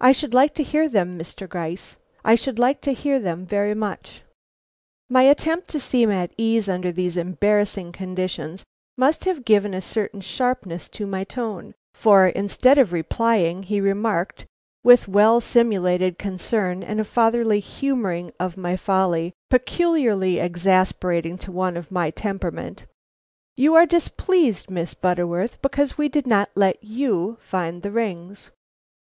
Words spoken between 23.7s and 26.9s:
are displeased, Miss Butterworth, because we did not let